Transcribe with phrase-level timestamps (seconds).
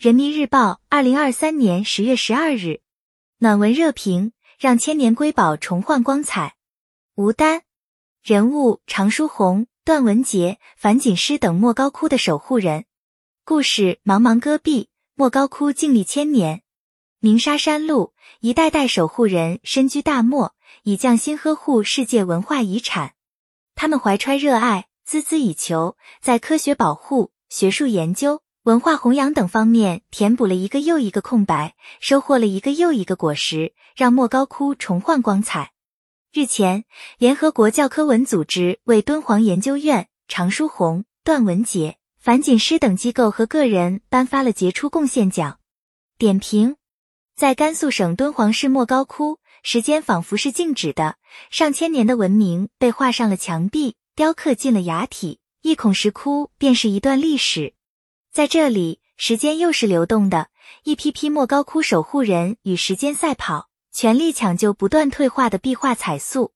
[0.00, 2.80] 人民日报，二零二三年十月十二日，
[3.36, 6.54] 暖文热评：让千年瑰宝重焕光彩。
[7.16, 7.64] 吴丹，
[8.22, 12.86] 人物：常书鸿、段文杰、樊锦诗等莫高窟的守护人。
[13.44, 16.62] 故事：茫茫戈壁，莫高窟静立千年。
[17.18, 20.54] 鸣沙山路，一代代守护人身居大漠，
[20.84, 23.12] 以匠心呵护世界文化遗产。
[23.74, 28.40] 他们怀揣热爱，孜孜以求，在科学保护、学术研究。
[28.64, 35.72] 文化弘扬等方面填补了一个又一个空白，收获了一个又一个果实，让莫高窟重焕光彩。
[36.30, 36.84] 日前，
[37.16, 45.58] 联合国教科文组织为敦煌研究院、常书鸿、段文杰、樊锦诗等机构和个人颁发了杰出贡献奖。
[46.18, 46.76] 点评：
[47.34, 51.16] 在甘肃省敦煌市莫高窟，时间仿佛是静止的，
[51.50, 57.72] 上千年的文明被画上了墙壁，雕刻进了崖体，一孔石窟便是一段历史。
[58.32, 60.50] 在这里，时间又是流动的，
[60.84, 66.52] 一批批莫高窟守护人与时间赛跑，全力抢救不断退化的壁画彩塑。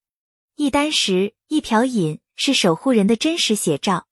[0.55, 4.06] 一箪食，一瓢饮，是守护人的真实写照。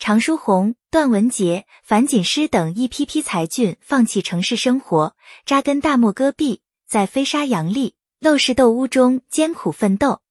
[0.00, 10.22] 常书鸿、段文杰、樊锦诗等一批批才俊，放弃城市生活，扎根大漠戈壁，在飞沙扬砾、陋室斗屋中艰苦奋斗。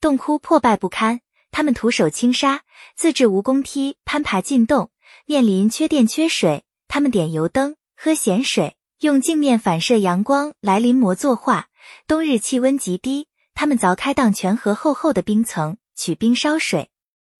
[0.00, 2.62] 洞窟破败不堪，他们徒手轻沙，
[2.96, 4.90] 自制蜈蚣梯，攀爬进洞。
[5.26, 11.68] 面临缺电缺水，他们点油灯喝咸水，用镜面反射阳光来临摹作画。
[12.06, 16.90] 冬日气温极低，他们凿开荡泉河厚厚的冰层，取冰烧水。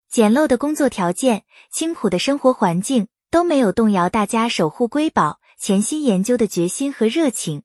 [0.09, 7.65] 简陋的工作条件，清苦的生活环境都没有动摇大家守护瑰宝、潜心研究的决心和热情。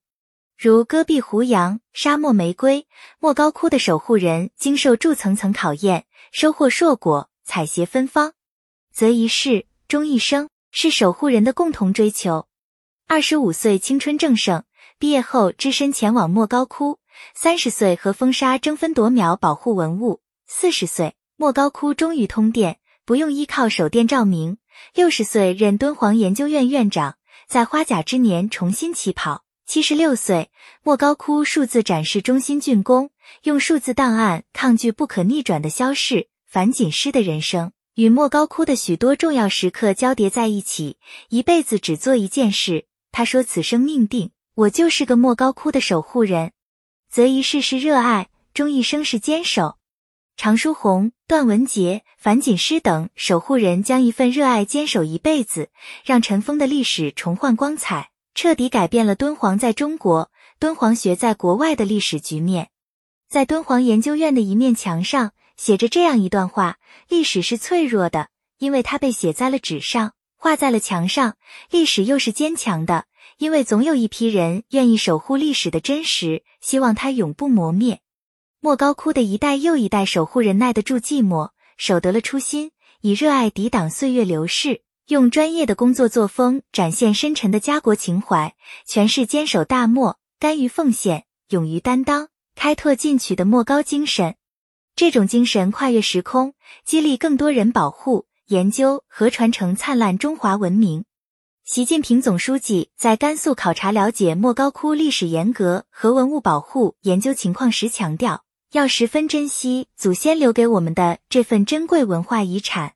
[0.57, 2.85] 如戈壁胡杨、沙漠玫瑰、
[3.19, 8.33] 莫高窟的守护人，经受住层层考验，收获硕果，采撷芬芳，
[8.91, 9.68] 择一世。
[9.89, 12.45] 终一生是守护人的共同追求。
[13.07, 14.63] 二十五岁青春正盛，
[14.99, 16.99] 毕业后只身前往莫高窟；
[17.33, 24.57] 三十岁和风沙争分夺秒保护文物；四十岁莫高窟终于通电，不用依靠手电照明；
[24.93, 27.15] 六十岁任敦煌研究院院长，
[27.47, 30.51] 在花甲之年重新起跑；七十六岁
[30.83, 33.09] 莫高窟数字展示中心竣工，
[33.41, 36.27] 用数字档案抗拒不可逆转的消逝。
[36.45, 37.71] 樊锦诗的人生。
[37.99, 40.95] 与莫高窟的许多重要时刻交叠在一起，
[41.27, 42.85] 一辈子只做一件事。
[43.11, 46.53] 他说：“此生命定，我就是个莫高窟的守护人。
[47.11, 49.75] 择一世是热爱，终一生是坚守。”
[50.37, 55.67] 常书鸿、段文杰、樊锦诗等守护人将一份热爱坚守一辈子，
[56.05, 62.69] 让尘封的历史重焕光彩，彻底改变了敦煌在中国、敦煌学在国外的历史局面。
[63.27, 65.33] 在敦煌研究院的一面墙上。
[65.59, 66.77] 写着这样一段话：
[67.09, 71.33] 历史是脆弱的，因为它被写在了纸上，画在了墙上；
[71.69, 73.03] 历史又是坚强的，
[73.39, 77.99] 因为总有一批人愿意守护历史的真实，希望它永不磨灭。
[78.61, 82.71] 莫高窟的一代又一代守护人耐得住寂寞，守得了初心，
[83.01, 88.55] 以热爱抵挡岁月流逝，用专业的工作作风展现深沉的家国情怀，
[88.87, 94.35] 诠释坚守大漠、甘于奉献、勇于担当、开拓进取的莫高精神。
[94.99, 101.05] 这种精神跨越时空，激励更多人保护、研究和传承灿烂中华文明。
[101.63, 108.43] 习近平总书记在甘肃考察了解莫高窟历史沿革和文物保护研究情况时强调，
[108.73, 112.95] 要十分珍惜祖先留给我们的这份珍贵文化遗产。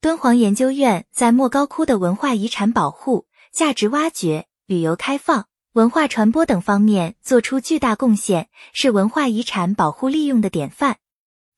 [0.00, 5.44] 敦煌研究院在莫高窟的文化遗产保护、价值挖掘、旅游开放、
[5.74, 10.96] 文化传播等方面做出巨大贡献，是文化遗产保护利用的典范。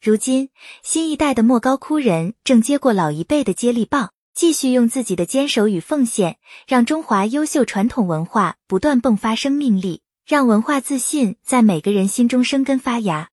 [0.07, 0.51] 如今，
[0.85, 6.37] 新一代的莫高窟人正接过老一辈的接力棒，继续用自己的坚守与奉献，
[6.69, 13.31] 让中华优秀传统文化不断迸发生命力，让文化自信在每个人心中生根发芽。